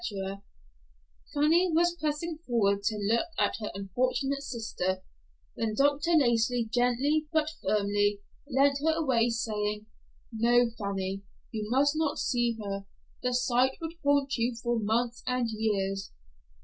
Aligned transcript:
Fanny 1.31 1.71
was 1.71 1.93
pressing 1.95 2.39
forward 2.39 2.81
to 2.81 2.95
look 2.97 3.27
at 3.37 3.57
her 3.59 3.69
unfortunate 3.75 4.41
sister, 4.41 5.03
when 5.53 5.75
Dr. 5.75 6.15
Lacey, 6.17 6.67
gently 6.73 7.27
but 7.31 7.51
firmly, 7.61 8.19
led 8.49 8.79
her 8.83 8.93
away, 8.95 9.29
saying, 9.29 9.85
"No, 10.33 10.71
Fanny, 10.75 11.21
you 11.51 11.69
must 11.69 11.95
not 11.95 12.17
see 12.17 12.57
her. 12.63 12.87
The 13.21 13.31
sight 13.35 13.77
would 13.79 13.93
haunt 14.03 14.35
you 14.37 14.55
for 14.55 14.79
months 14.79 15.21
and 15.27 15.47
years." 15.51 16.11